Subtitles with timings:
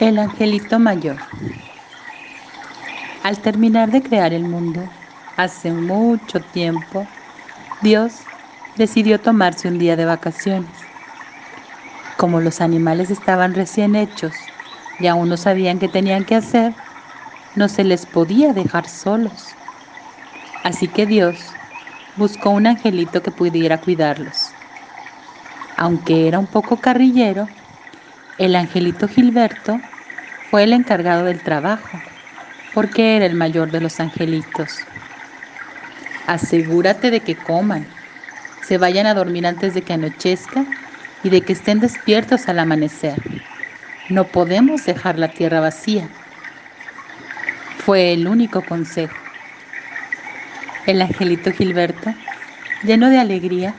[0.00, 1.18] El angelito mayor.
[3.22, 4.88] Al terminar de crear el mundo,
[5.36, 7.06] hace mucho tiempo,
[7.82, 8.22] Dios
[8.76, 10.70] decidió tomarse un día de vacaciones.
[12.16, 14.48] Como los animales estaban recién hechos
[14.98, 16.72] y aún no sabían qué tenían que hacer,
[17.54, 19.54] no se les podía dejar solos.
[20.64, 21.52] Así que Dios
[22.16, 24.54] buscó un angelito que pudiera cuidarlos.
[25.76, 27.50] Aunque era un poco carrillero,
[28.38, 29.82] el angelito Gilberto
[30.50, 32.00] fue el encargado del trabajo,
[32.74, 34.80] porque era el mayor de los angelitos.
[36.26, 37.86] Asegúrate de que coman,
[38.66, 40.64] se vayan a dormir antes de que anochezca
[41.22, 43.14] y de que estén despiertos al amanecer.
[44.08, 46.08] No podemos dejar la tierra vacía.
[47.78, 49.16] Fue el único consejo.
[50.86, 52.12] El angelito Gilberto,
[52.82, 53.74] lleno de alegría,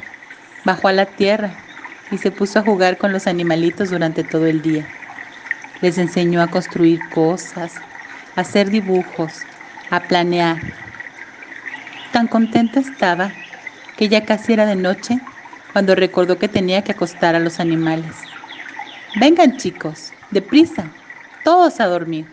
[0.64, 1.52] bajó a la tierra
[2.12, 4.88] y se puso a jugar con los animalitos durante todo el día.
[5.82, 7.74] Les enseñó a construir cosas,
[8.36, 9.44] a hacer dibujos,
[9.90, 10.58] a planear.
[12.12, 13.32] Tan contenta estaba
[13.98, 15.20] que ya casi era de noche
[15.74, 18.16] cuando recordó que tenía que acostar a los animales.
[19.16, 20.86] Vengan chicos, deprisa,
[21.44, 22.26] todos a dormir.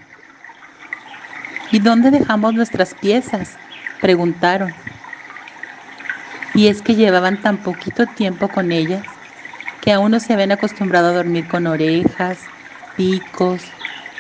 [1.71, 3.51] ¿Y dónde dejamos nuestras piezas?
[4.01, 4.73] preguntaron.
[6.55, 9.05] Y es que llevaban tan poquito tiempo con ellas
[9.81, 12.39] que aún no se habían acostumbrado a dormir con orejas,
[12.99, 13.63] picos,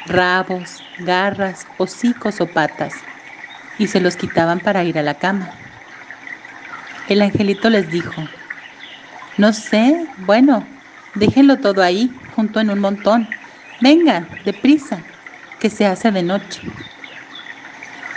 [0.06, 2.94] rabos, garras, hocicos o patas,
[3.76, 5.50] y se los quitaban para ir a la cama.
[7.08, 8.22] El angelito les dijo,
[9.36, 10.64] no sé, bueno,
[11.16, 13.26] déjenlo todo ahí, junto en un montón.
[13.80, 14.98] Vengan, deprisa,
[15.58, 16.60] que se hace de noche.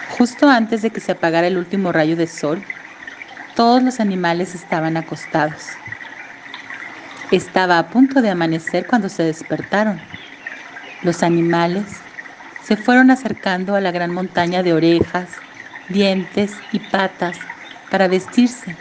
[0.10, 2.64] Justo antes de que se apagara el último rayo de sol,
[3.56, 5.80] todos los animales estaban acostados.
[7.32, 10.00] Estaba a punto de amanecer cuando se despertaron.
[11.02, 12.06] Los animales
[12.60, 15.44] se fueron acercando a la gran montaña de orejas,
[15.88, 17.50] dientes y patas
[17.90, 18.78] para vestirse,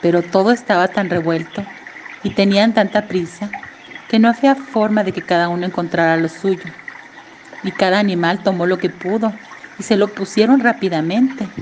[0.00, 1.68] pero todo estaba tan revuelto
[2.22, 3.56] y tenían tanta prisa
[4.06, 6.74] que no había forma de que cada uno encontrara lo suyo.
[7.62, 9.40] Y cada animal tomó lo que pudo
[9.76, 11.54] y se lo pusieron rápidamente.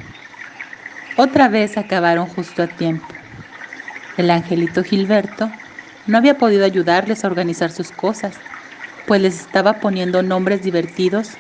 [1.15, 3.17] Otra vez acabaron justo a tiempo.
[4.17, 5.61] El angelito Gilberto
[6.05, 8.43] no había podido ayudarles a organizar sus cosas,
[9.07, 11.31] pues les estaba poniendo nombres divertidos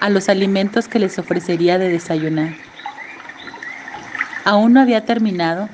[0.00, 2.54] a los alimentos que les ofrecería de desayunar.
[4.44, 5.68] Aún no había terminado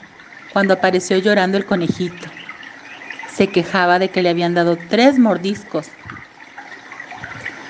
[0.53, 2.29] cuando apareció llorando el conejito.
[3.35, 5.89] Se quejaba de que le habían dado tres mordiscos.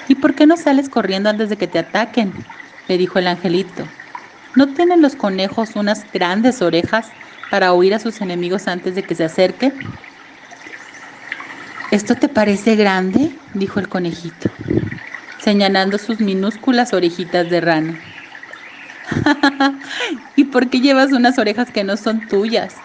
[0.09, 2.32] ¿Y por qué no sales corriendo antes de que te ataquen?
[2.88, 3.84] le dijo el angelito.
[4.54, 7.12] ¿No tienen los conejos unas grandes orejas
[7.48, 10.00] para oír a sus enemigos antes de que se acerquen?
[11.90, 13.32] ¿Esto te parece grande?
[13.52, 14.52] dijo el conejito,
[15.38, 17.98] señalando sus minúsculas orejitas de rana.
[20.36, 22.84] ¿Y por qué llevas unas orejas que no son tuyas?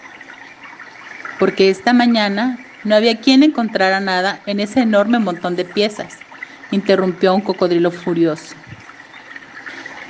[1.38, 6.24] Porque esta mañana no había quien encontrara nada en ese enorme montón de piezas,
[6.72, 8.56] interrumpió un cocodrilo furioso.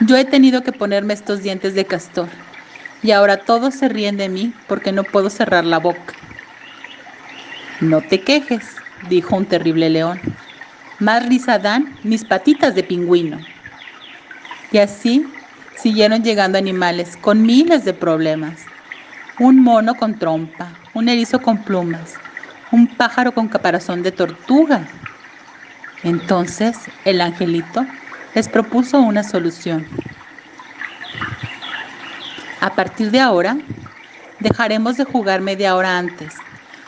[0.00, 2.30] Yo he tenido que ponerme estos dientes de castor
[3.02, 6.14] y ahora todos se ríen de mí porque no puedo cerrar la boca.
[7.80, 10.20] No te quejes, dijo un terrible león.
[10.98, 13.38] Más risa dan mis patitas de pingüino.
[14.72, 15.26] Y así
[15.76, 18.64] siguieron llegando animales con miles de problemas.
[19.38, 22.14] Un mono con trompa, un erizo con plumas,
[22.72, 24.88] un pájaro con caparazón de tortuga.
[26.02, 27.84] Entonces el angelito
[28.34, 29.86] les propuso una solución.
[32.60, 33.58] A partir de ahora,
[34.40, 36.34] dejaremos de jugar media hora antes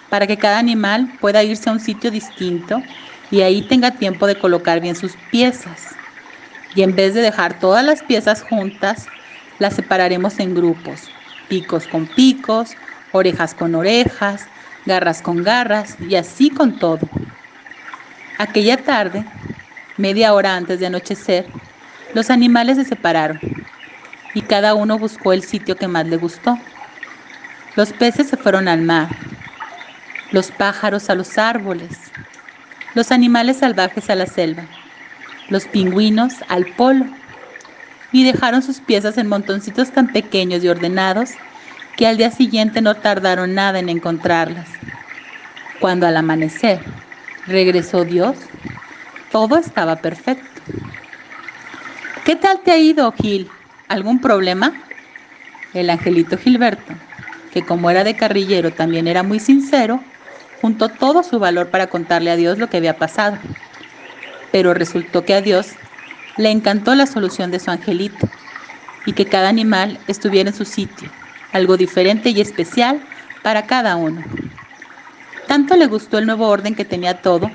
[0.08, 2.82] para que cada animal pueda irse a un sitio distinto
[3.30, 5.98] y ahí tenga tiempo de colocar bien sus piezas.
[6.74, 9.10] Y en vez de dejar todas las piezas juntas,
[9.58, 11.12] las separaremos en grupos,
[11.48, 12.76] picos con picos,
[13.12, 14.50] orejas con orejas,
[14.84, 17.10] garras con garras y así con todo.
[18.38, 19.26] Aquella tarde,
[19.96, 21.52] media hora antes de anochecer,
[22.14, 23.40] los animales se separaron
[24.32, 26.64] y cada uno buscó el sitio que más le gustó.
[27.74, 29.27] Los peces se fueron al mar,
[30.32, 31.90] los pájaros a los árboles,
[32.94, 34.64] los animales salvajes a la selva,
[35.48, 37.06] los pingüinos al polo,
[38.12, 41.30] y dejaron sus piezas en montoncitos tan pequeños y ordenados
[41.96, 44.68] que al día siguiente no tardaron nada en encontrarlas.
[45.80, 46.80] Cuando al amanecer
[47.46, 48.36] regresó Dios,
[49.30, 50.62] todo estaba perfecto.
[52.24, 53.50] ¿Qué tal te ha ido, Gil?
[53.88, 54.74] ¿Algún problema?
[55.74, 56.92] El angelito Gilberto,
[57.52, 60.00] que como era de carrillero también era muy sincero,
[60.60, 63.38] juntó todo su valor para contarle a Dios lo que había pasado.
[64.52, 65.72] Pero resultó que a Dios
[66.36, 68.28] le encantó la solución de su angelito
[69.06, 71.08] y que cada animal estuviera en su sitio,
[71.52, 73.00] algo diferente y especial
[73.42, 74.22] para cada uno.
[75.46, 77.50] Tanto le gustó el nuevo orden que tenía todo,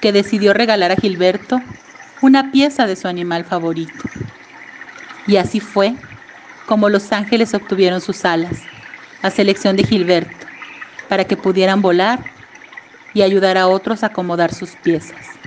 [0.00, 1.60] que decidió regalar a Gilberto
[2.20, 4.04] una pieza de su animal favorito.
[5.26, 5.94] Y así fue
[6.66, 8.58] como los ángeles obtuvieron sus alas,
[9.22, 10.35] a selección de Gilberto,
[11.08, 12.20] para que pudieran volar
[13.14, 15.38] y ayudar a otros a acomodar sus piezas.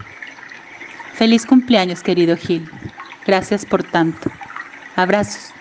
[1.14, 2.70] Feliz cumpleaños, querido Gil.
[3.26, 4.32] Gracias por tanto.
[4.96, 5.54] Abrazos.